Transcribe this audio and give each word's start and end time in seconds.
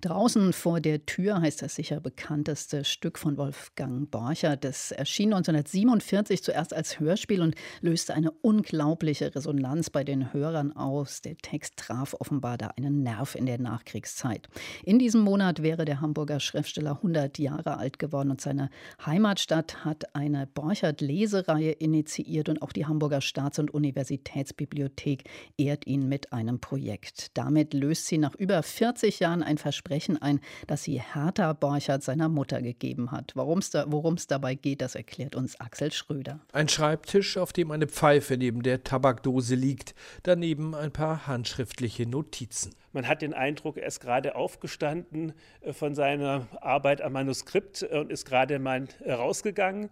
Draußen 0.00 0.52
vor 0.52 0.80
der 0.80 1.06
Tür 1.06 1.40
heißt 1.40 1.62
das 1.62 1.74
sicher 1.74 2.00
bekannteste 2.00 2.84
Stück 2.84 3.18
von 3.18 3.36
Wolfgang 3.36 4.10
Borcher. 4.10 4.56
Das 4.56 4.92
erschien 4.92 5.32
1947 5.32 6.42
zuerst 6.42 6.74
als 6.74 7.00
Hörspiel 7.00 7.40
und 7.40 7.54
löste 7.80 8.14
eine 8.14 8.30
unglaubliche 8.30 9.34
Resonanz 9.34 9.90
bei 9.90 10.04
den 10.04 10.32
Hörern 10.32 10.72
aus. 10.76 11.22
Der 11.22 11.36
Text 11.36 11.76
traf 11.76 12.14
offenbar 12.18 12.58
da 12.58 12.68
einen 12.76 13.02
Nerv 13.02 13.34
in 13.34 13.46
der 13.46 13.60
Nachkriegszeit. 13.60 14.48
In 14.84 14.98
diesem 14.98 15.22
Monat 15.22 15.62
wäre 15.62 15.84
der 15.84 16.00
Hamburger 16.00 16.40
Schriftsteller 16.40 16.96
100 16.96 17.38
Jahre 17.38 17.78
alt 17.78 17.98
geworden 17.98 18.30
und 18.30 18.40
seine 18.40 18.70
Heimatstadt 19.04 19.84
hat 19.84 20.14
eine 20.14 20.46
Borchert-Lesereihe 20.46 21.72
initiiert 21.72 22.48
und 22.48 22.62
auch 22.62 22.72
die 22.72 22.86
Hamburger 22.86 23.20
Staats- 23.20 23.58
und 23.58 23.72
Universitätsbibliothek 23.72 25.24
ehrt 25.56 25.86
ihn 25.86 26.08
mit 26.08 26.32
einem 26.32 26.60
Projekt. 26.60 27.36
Damit 27.36 27.74
löst 27.74 28.06
sie 28.06 28.18
nach 28.18 28.34
über 28.34 28.62
40 28.62 29.20
Jahren 29.20 29.42
ein 29.42 29.53
Versprechen 29.58 30.20
ein, 30.20 30.40
das 30.66 30.82
sie 30.82 31.00
Hertha 31.00 31.52
Borchert 31.52 32.02
seiner 32.02 32.28
Mutter 32.28 32.62
gegeben 32.62 33.10
hat. 33.12 33.32
Worum 33.34 33.58
es 33.58 33.70
da, 33.70 33.86
dabei 34.28 34.54
geht, 34.54 34.80
das 34.80 34.94
erklärt 34.94 35.34
uns 35.34 35.58
Axel 35.60 35.92
Schröder. 35.92 36.40
Ein 36.52 36.68
Schreibtisch, 36.68 37.36
auf 37.36 37.52
dem 37.52 37.70
eine 37.70 37.86
Pfeife 37.86 38.36
neben 38.36 38.62
der 38.62 38.84
Tabakdose 38.84 39.54
liegt, 39.54 39.94
daneben 40.22 40.74
ein 40.74 40.92
paar 40.92 41.26
handschriftliche 41.26 42.06
Notizen. 42.06 42.74
Man 42.92 43.08
hat 43.08 43.22
den 43.22 43.34
Eindruck, 43.34 43.76
er 43.76 43.86
ist 43.86 44.00
gerade 44.00 44.36
aufgestanden 44.36 45.32
äh, 45.60 45.72
von 45.72 45.94
seiner 45.94 46.46
Arbeit 46.60 47.02
am 47.02 47.12
Manuskript 47.12 47.82
und 47.82 48.10
ist 48.12 48.24
gerade 48.24 48.58
mal 48.58 48.86
äh, 49.04 49.12
rausgegangen. 49.12 49.90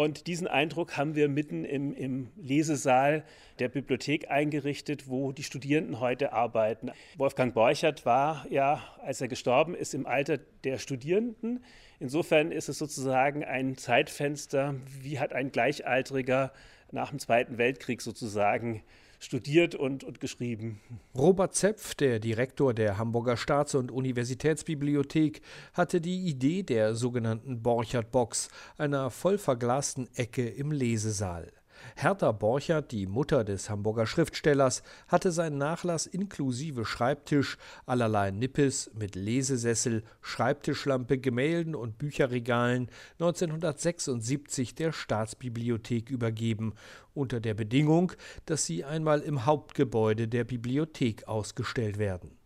Und 0.00 0.28
diesen 0.28 0.46
Eindruck 0.46 0.96
haben 0.96 1.14
wir 1.14 1.28
mitten 1.28 1.62
im, 1.62 1.92
im, 1.92 2.30
Lesesaal 2.38 3.22
der 3.58 3.68
Bibliothek 3.68 4.30
eingerichtet, 4.30 5.10
wo 5.10 5.30
die 5.30 5.42
Studierenden 5.42 6.00
heute 6.00 6.32
arbeiten. 6.32 6.90
Wolfgang 7.18 7.52
Borchert 7.52 8.06
war 8.06 8.46
ja, 8.48 8.82
als 9.02 9.20
er 9.20 9.28
gestorben 9.28 9.74
ist, 9.74 9.92
im 9.92 10.06
Alter 10.06 10.38
der 10.64 10.78
Studierenden. 10.78 11.62
Insofern 11.98 12.50
ist 12.50 12.70
es 12.70 12.78
sozusagen 12.78 13.44
ein 13.44 13.76
Zeitfenster, 13.76 14.74
wie 15.02 15.18
hat 15.18 15.34
ein 15.34 15.52
Gleichaltriger 15.52 16.50
nach 16.92 17.10
dem 17.10 17.18
Zweiten 17.18 17.58
Weltkrieg 17.58 18.00
sozusagen 18.00 18.82
studiert 19.20 19.74
und, 19.76 20.02
und 20.02 20.18
geschrieben. 20.18 20.80
Robert 21.14 21.54
Zepf, 21.54 21.94
der 21.94 22.18
Direktor 22.18 22.74
der 22.74 22.98
Hamburger 22.98 23.36
Staats- 23.36 23.74
und 23.76 23.92
Universitätsbibliothek, 23.92 25.42
hatte 25.74 26.00
die 26.00 26.26
Idee 26.26 26.62
der 26.64 26.94
sogenannten 26.94 27.62
Borchert-Box, 27.62 28.48
einer 28.76 29.10
voll 29.10 29.38
verglasten 29.38 30.08
Ecke 30.14 30.48
im 30.48 30.72
Lesesaal. 30.72 31.52
Hertha 31.96 32.32
Borchert, 32.32 32.92
die 32.92 33.06
Mutter 33.06 33.44
des 33.44 33.70
Hamburger 33.70 34.06
Schriftstellers, 34.06 34.82
hatte 35.08 35.32
seinen 35.32 35.58
Nachlass 35.58 36.06
inklusive 36.06 36.84
Schreibtisch, 36.84 37.56
allerlei 37.86 38.30
Nippes 38.30 38.90
mit 38.94 39.14
Lesesessel, 39.14 40.02
Schreibtischlampe, 40.20 41.18
Gemälden 41.18 41.74
und 41.74 41.98
Bücherregalen 41.98 42.88
1976 43.18 44.74
der 44.74 44.92
Staatsbibliothek 44.92 46.10
übergeben, 46.10 46.74
unter 47.14 47.40
der 47.40 47.54
Bedingung, 47.54 48.12
dass 48.46 48.66
sie 48.66 48.84
einmal 48.84 49.20
im 49.20 49.46
Hauptgebäude 49.46 50.28
der 50.28 50.44
Bibliothek 50.44 51.28
ausgestellt 51.28 51.98
werden. 51.98 52.39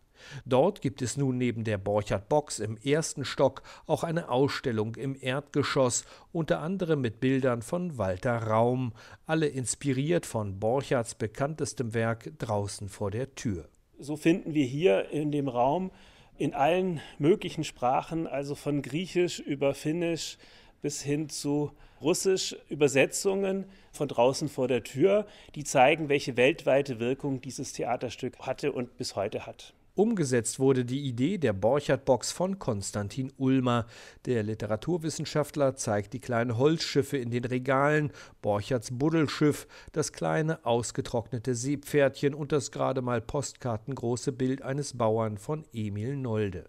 Dort 0.45 0.81
gibt 0.81 1.01
es 1.01 1.17
nun 1.17 1.37
neben 1.37 1.63
der 1.63 1.77
Borchert 1.77 2.29
Box 2.29 2.59
im 2.59 2.77
ersten 2.77 3.25
Stock 3.25 3.63
auch 3.87 4.03
eine 4.03 4.29
Ausstellung 4.29 4.95
im 4.95 5.15
Erdgeschoss, 5.19 6.05
unter 6.31 6.59
anderem 6.59 7.01
mit 7.01 7.19
Bildern 7.19 7.61
von 7.61 7.97
Walter 7.97 8.37
Raum, 8.37 8.93
alle 9.25 9.47
inspiriert 9.47 10.25
von 10.25 10.59
Borcherts 10.59 11.15
bekanntestem 11.15 11.93
Werk 11.93 12.31
Draußen 12.37 12.89
vor 12.89 13.11
der 13.11 13.35
Tür. 13.35 13.67
So 13.97 14.17
finden 14.17 14.53
wir 14.53 14.65
hier 14.65 15.09
in 15.09 15.31
dem 15.31 15.47
Raum 15.47 15.91
in 16.37 16.53
allen 16.53 16.99
möglichen 17.17 17.63
Sprachen, 17.63 18.27
also 18.27 18.55
von 18.55 18.81
Griechisch 18.81 19.39
über 19.39 19.73
Finnisch 19.73 20.37
bis 20.81 21.01
hin 21.01 21.29
zu 21.29 21.71
Russisch 22.01 22.55
Übersetzungen 22.69 23.65
von 23.91 24.07
draußen 24.07 24.49
vor 24.49 24.67
der 24.67 24.83
Tür, 24.83 25.25
die 25.55 25.63
zeigen, 25.63 26.09
welche 26.09 26.35
weltweite 26.37 26.99
Wirkung 26.99 27.41
dieses 27.41 27.73
Theaterstück 27.73 28.39
hatte 28.39 28.71
und 28.71 28.97
bis 28.97 29.15
heute 29.15 29.45
hat. 29.45 29.73
Umgesetzt 29.95 30.59
wurde 30.59 30.83
die 30.83 31.07
Idee 31.07 31.37
der 31.37 31.53
Borchert-Box 31.53 32.33
von 32.33 32.59
Konstantin 32.59 33.31
Ulmer. 33.37 33.85
Der 34.25 34.43
Literaturwissenschaftler 34.43 35.77
zeigt 35.77 36.11
die 36.11 36.19
kleinen 36.19 36.57
Holzschiffe 36.57 37.15
in 37.17 37.31
den 37.31 37.45
Regalen, 37.45 38.11
Borcherts 38.41 38.89
Buddelschiff, 38.91 39.67
das 39.93 40.11
kleine 40.11 40.65
ausgetrocknete 40.65 41.55
Seepferdchen 41.55 42.33
und 42.33 42.51
das 42.51 42.71
gerade 42.71 43.01
mal 43.01 43.21
postkartengroße 43.21 44.33
Bild 44.33 44.63
eines 44.63 44.97
Bauern 44.97 45.37
von 45.37 45.63
Emil 45.71 46.17
Nolde. 46.17 46.65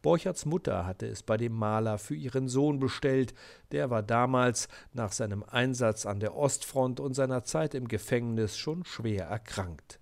Borcherts 0.00 0.46
Mutter 0.46 0.86
hatte 0.86 1.06
es 1.06 1.24
bei 1.24 1.36
dem 1.36 1.54
Maler 1.54 1.98
für 1.98 2.14
ihren 2.14 2.46
Sohn 2.46 2.78
bestellt. 2.78 3.34
Der 3.72 3.90
war 3.90 4.04
damals 4.04 4.68
nach 4.92 5.10
seinem 5.10 5.42
Einsatz 5.42 6.06
an 6.06 6.20
der 6.20 6.36
Ostfront 6.36 7.00
und 7.00 7.14
seiner 7.14 7.42
Zeit 7.42 7.74
im 7.74 7.88
Gefängnis 7.88 8.56
schon 8.56 8.84
schwer 8.84 9.26
erkrankt. 9.26 9.99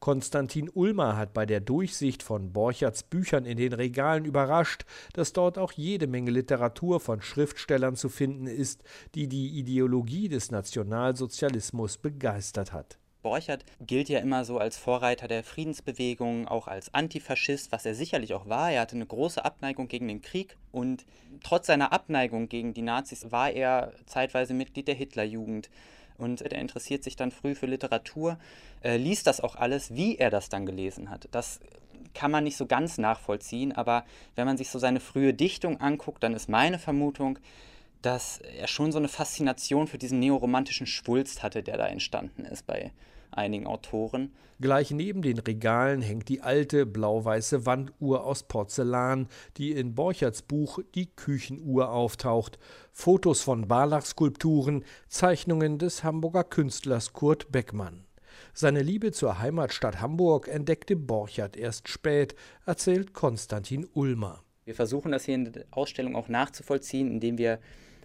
Konstantin 0.00 0.70
Ulmer 0.72 1.16
hat 1.16 1.32
bei 1.34 1.46
der 1.46 1.60
Durchsicht 1.60 2.22
von 2.22 2.52
Borcherts 2.52 3.02
Büchern 3.02 3.44
in 3.44 3.56
den 3.56 3.72
Regalen 3.72 4.24
überrascht, 4.24 4.84
dass 5.12 5.32
dort 5.32 5.58
auch 5.58 5.72
jede 5.72 6.06
Menge 6.06 6.30
Literatur 6.30 7.00
von 7.00 7.20
Schriftstellern 7.20 7.96
zu 7.96 8.08
finden 8.08 8.46
ist, 8.46 8.82
die 9.14 9.28
die 9.28 9.58
Ideologie 9.58 10.28
des 10.28 10.50
Nationalsozialismus 10.50 11.98
begeistert 11.98 12.72
hat. 12.72 12.98
Borchert 13.22 13.64
gilt 13.80 14.08
ja 14.08 14.20
immer 14.20 14.44
so 14.44 14.58
als 14.58 14.78
Vorreiter 14.78 15.26
der 15.26 15.42
Friedensbewegung, 15.42 16.46
auch 16.46 16.68
als 16.68 16.94
Antifaschist, 16.94 17.72
was 17.72 17.84
er 17.84 17.94
sicherlich 17.94 18.32
auch 18.32 18.48
war. 18.48 18.70
Er 18.70 18.82
hatte 18.82 18.94
eine 18.94 19.06
große 19.06 19.44
Abneigung 19.44 19.88
gegen 19.88 20.06
den 20.06 20.22
Krieg 20.22 20.56
und 20.70 21.04
trotz 21.42 21.66
seiner 21.66 21.92
Abneigung 21.92 22.48
gegen 22.48 22.74
die 22.74 22.82
Nazis 22.82 23.30
war 23.32 23.50
er 23.50 23.92
zeitweise 24.06 24.54
Mitglied 24.54 24.86
der 24.86 24.94
Hitlerjugend 24.94 25.68
und 26.18 26.42
er 26.42 26.58
interessiert 26.58 27.04
sich 27.04 27.16
dann 27.16 27.30
früh 27.30 27.54
für 27.54 27.66
Literatur, 27.66 28.38
äh, 28.82 28.96
liest 28.96 29.26
das 29.26 29.40
auch 29.40 29.56
alles, 29.56 29.94
wie 29.94 30.16
er 30.16 30.30
das 30.30 30.48
dann 30.48 30.66
gelesen 30.66 31.10
hat. 31.10 31.28
Das 31.30 31.60
kann 32.14 32.30
man 32.30 32.44
nicht 32.44 32.56
so 32.56 32.66
ganz 32.66 32.98
nachvollziehen, 32.98 33.72
aber 33.72 34.04
wenn 34.34 34.46
man 34.46 34.56
sich 34.56 34.70
so 34.70 34.78
seine 34.78 35.00
frühe 35.00 35.34
Dichtung 35.34 35.80
anguckt, 35.80 36.22
dann 36.22 36.34
ist 36.34 36.48
meine 36.48 36.78
Vermutung, 36.78 37.38
dass 38.02 38.38
er 38.38 38.68
schon 38.68 38.92
so 38.92 38.98
eine 38.98 39.08
Faszination 39.08 39.86
für 39.86 39.98
diesen 39.98 40.18
neoromantischen 40.18 40.86
Schwulst 40.86 41.42
hatte, 41.42 41.62
der 41.62 41.76
da 41.76 41.86
entstanden 41.86 42.44
ist 42.44 42.66
bei 42.66 42.92
einigen 43.30 43.66
Autoren. 43.66 44.32
Gleich 44.60 44.90
neben 44.90 45.22
den 45.22 45.38
Regalen 45.38 46.02
hängt 46.02 46.28
die 46.28 46.40
alte 46.40 46.84
blau-weiße 46.84 47.64
Wanduhr 47.64 48.24
aus 48.24 48.42
Porzellan, 48.42 49.28
die 49.56 49.72
in 49.72 49.94
Borcherts 49.94 50.42
Buch 50.42 50.80
Die 50.94 51.06
Küchenuhr 51.06 51.90
auftaucht. 51.90 52.58
Fotos 52.92 53.40
von 53.40 53.68
Barlach-Skulpturen, 53.68 54.84
Zeichnungen 55.08 55.78
des 55.78 56.02
Hamburger 56.02 56.44
Künstlers 56.44 57.12
Kurt 57.12 57.52
Beckmann. 57.52 58.04
Seine 58.52 58.82
Liebe 58.82 59.12
zur 59.12 59.38
Heimatstadt 59.38 60.00
Hamburg 60.00 60.48
entdeckte 60.48 60.96
Borchert 60.96 61.56
erst 61.56 61.88
spät, 61.88 62.34
erzählt 62.66 63.14
Konstantin 63.14 63.86
Ulmer. 63.94 64.42
Wir 64.64 64.74
versuchen 64.74 65.12
das 65.12 65.24
hier 65.24 65.36
in 65.36 65.52
der 65.52 65.64
Ausstellung 65.70 66.16
auch 66.16 66.28
nachzuvollziehen, 66.28 67.10
indem 67.10 67.38
wir 67.38 67.60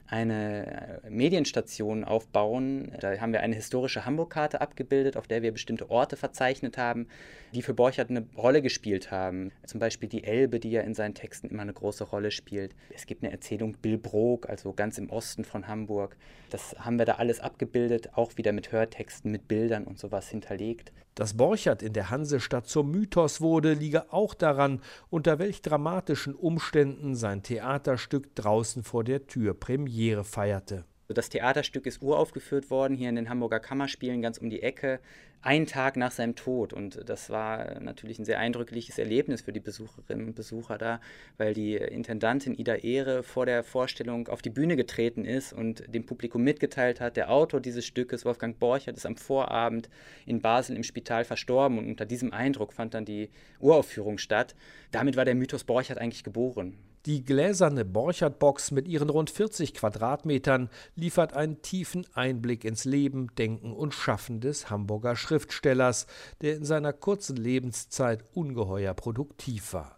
eine 0.08 1.02
äh, 1.04 1.10
Medienstation 1.10 2.04
aufbauen. 2.04 2.92
Da 3.00 3.18
haben 3.20 3.34
wir 3.34 3.42
eine 3.42 3.56
historische 3.56 4.06
Hamburg-Karte 4.06 4.62
abgebildet, 4.62 5.18
auf 5.18 5.28
der 5.28 5.42
wir 5.42 5.52
bestimmte 5.52 5.90
Orte 5.90 6.18
verzeichnet 6.18 6.78
haben, 6.78 7.08
die 7.54 7.62
für 7.62 7.74
Borchert 7.74 8.10
eine 8.10 8.26
Rolle 8.38 8.62
gespielt 8.62 9.12
haben. 9.12 9.52
Zum 9.66 9.80
Beispiel 9.80 10.10
die 10.10 10.24
Elbe, 10.24 10.60
die 10.60 10.72
ja 10.72 10.82
in 10.82 10.94
seinen 10.94 11.16
Texten 11.16 11.48
immer 11.48 11.62
eine 11.62 11.74
große 11.74 12.04
Rolle 12.04 12.32
spielt. 12.32 12.76
Es 12.94 13.06
gibt 13.06 13.24
eine 13.24 13.32
Erzählung 13.32 13.78
Billbrook, 13.82 14.50
also 14.50 14.74
ganz 14.74 14.98
im 14.98 15.10
Osten 15.10 15.46
von 15.46 15.68
Hamburg. 15.68 16.18
Das 16.50 16.76
haben 16.78 17.00
wir 17.00 17.06
da 17.06 17.14
alles 17.14 17.40
abgebildet, 17.40 18.12
auch 18.14 18.38
wieder 18.38 18.52
mit 18.52 18.72
Hörtexten, 18.72 19.32
mit 19.32 19.48
Bildern 19.48 19.86
und 19.86 20.00
sowas 20.00 20.30
hinterlegt. 20.30 20.92
Dass 21.16 21.36
Borchert 21.36 21.84
in 21.84 21.94
der 21.94 22.10
Hansestadt 22.10 22.68
zum 22.68 22.90
Mythos 22.90 23.40
wurde, 23.40 23.74
liege 23.74 24.12
auch 24.12 24.34
daran, 24.34 24.82
unter 25.12 25.38
welch 25.38 25.62
dramatischen 25.62 26.34
Umständen 26.34 27.14
sein 27.14 27.44
Theaterstück 27.44 28.34
draußen 28.36 28.84
vor 28.84 29.04
der 29.04 29.28
Tür 29.28 29.54
Premiere 29.54 29.93
feierte. 30.24 30.86
Das 31.08 31.30
Theaterstück 31.30 31.86
ist 31.86 32.02
uraufgeführt 32.02 32.72
worden, 32.72 32.96
hier 32.96 33.10
in 33.10 33.16
den 33.16 33.30
Hamburger 33.30 33.60
Kammerspielen, 33.60 34.22
ganz 34.22 34.40
um 34.40 34.50
die 34.50 34.64
Ecke, 34.64 35.00
einen 35.42 35.68
Tag 35.68 35.98
nach 35.98 36.12
seinem 36.12 36.36
Tod. 36.36 36.74
Und 36.74 37.08
das 37.08 37.30
war 37.30 37.80
natürlich 37.82 38.18
ein 38.18 38.26
sehr 38.26 38.40
eindrückliches 38.40 38.98
Erlebnis 38.98 39.42
für 39.42 39.54
die 39.54 39.60
Besucherinnen 39.60 40.28
und 40.28 40.36
Besucher 40.36 40.78
da, 40.78 41.00
weil 41.38 41.54
die 41.54 41.76
Intendantin 41.76 42.58
Ida 42.58 42.76
Ehre 42.76 43.22
vor 43.22 43.46
der 43.46 43.64
Vorstellung 43.64 44.30
auf 44.30 44.42
die 44.42 44.50
Bühne 44.50 44.76
getreten 44.76 45.26
ist 45.26 45.54
und 45.54 45.84
dem 45.94 46.06
Publikum 46.06 46.44
mitgeteilt 46.44 47.00
hat, 47.00 47.18
der 47.18 47.30
Autor 47.30 47.60
dieses 47.62 47.86
Stückes, 47.86 48.26
Wolfgang 48.26 48.58
Borchert, 48.58 48.98
ist 48.98 49.06
am 49.06 49.18
Vorabend 49.18 49.90
in 50.26 50.42
Basel 50.42 50.76
im 50.76 50.84
Spital 50.84 51.26
verstorben. 51.26 51.78
Und 51.78 51.88
unter 51.88 52.06
diesem 52.06 52.34
Eindruck 52.34 52.74
fand 52.74 52.94
dann 52.94 53.06
die 53.06 53.30
Uraufführung 53.60 54.18
statt. 54.18 54.56
Damit 54.92 55.18
war 55.18 55.26
der 55.26 55.36
Mythos 55.36 55.66
Borchert 55.66 56.00
eigentlich 56.00 56.24
geboren. 56.24 56.78
Die 57.06 57.26
gläserne 57.26 57.84
Borchardt-Box 57.84 58.72
mit 58.72 58.88
ihren 58.88 59.10
rund 59.10 59.30
40 59.30 59.74
Quadratmetern 59.74 60.70
liefert 60.96 61.34
einen 61.34 61.62
tiefen 61.62 62.08
Einblick 62.14 62.64
ins 62.64 62.86
Leben, 62.86 63.28
Denken 63.36 63.74
und 63.74 63.94
Schaffen 63.94 64.40
des 64.40 64.70
Hamburger 64.70 65.18
Schriftstellers, 65.18 66.08
der 66.40 66.56
in 66.56 66.64
seiner 66.64 66.94
kurzen 66.94 67.36
Lebenszeit 67.36 68.24
ungeheuer 68.34 68.94
produktiv 68.94 69.74
war. 69.74 69.98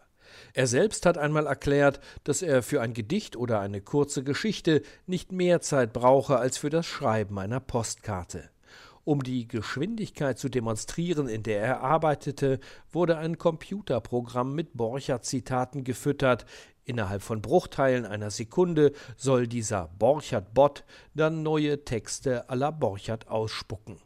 Er 0.53 0.65
selbst 0.65 1.05
hat 1.05 1.19
einmal 1.19 1.45
erklärt, 1.45 1.99
dass 2.23 2.41
er 2.41 2.63
für 2.63 2.81
ein 2.81 2.95
Gedicht 2.95 3.35
oder 3.35 3.59
eine 3.59 3.81
kurze 3.81 4.23
Geschichte 4.23 4.81
nicht 5.05 5.31
mehr 5.31 5.61
Zeit 5.61 5.93
brauche 5.93 6.37
als 6.37 6.57
für 6.57 6.71
das 6.71 6.87
Schreiben 6.87 7.37
einer 7.37 7.59
Postkarte. 7.59 8.49
Um 9.05 9.21
die 9.21 9.47
Geschwindigkeit 9.47 10.39
zu 10.39 10.49
demonstrieren, 10.49 11.27
in 11.27 11.43
der 11.43 11.61
er 11.61 11.81
arbeitete, 11.81 12.59
wurde 12.91 13.19
ein 13.19 13.37
Computerprogramm 13.37 14.55
mit 14.55 14.75
Borchardt-Zitaten 14.75 15.83
gefüttert. 15.83 16.47
Innerhalb 16.85 17.23
von 17.23 17.41
Bruchteilen 17.41 18.05
einer 18.05 18.29
Sekunde 18.29 18.93
soll 19.17 19.47
dieser 19.47 19.89
Borchardt-Bot 19.97 20.83
dann 21.15 21.41
neue 21.41 21.83
Texte 21.83 22.47
à 22.49 22.55
la 22.55 22.69
Borchardt 22.69 23.27
ausspucken. 23.27 23.97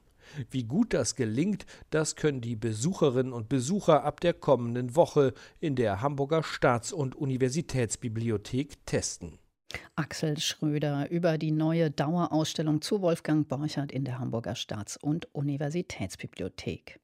Wie 0.50 0.64
gut 0.64 0.94
das 0.94 1.16
gelingt, 1.16 1.66
das 1.90 2.16
können 2.16 2.40
die 2.40 2.56
Besucherinnen 2.56 3.34
und 3.34 3.50
Besucher 3.50 4.04
ab 4.04 4.22
der 4.22 4.34
kommenden 4.34 4.96
Woche 4.96 5.34
in 5.60 5.76
der 5.76 6.02
Hamburger 6.02 6.44
Staats- 6.44 6.94
und 6.94 7.16
Universitätsbibliothek 7.16 8.86
testen. 8.86 9.40
Axel 9.96 10.40
Schröder 10.40 11.10
über 11.12 11.38
die 11.38 11.52
neue 11.52 11.92
Dauerausstellung 11.92 12.82
zu 12.82 13.02
Wolfgang 13.02 13.48
Borchardt 13.48 13.92
in 13.92 14.06
der 14.06 14.20
Hamburger 14.20 14.56
Staats- 14.56 14.98
und 14.98 15.34
Universitätsbibliothek. 15.36 17.00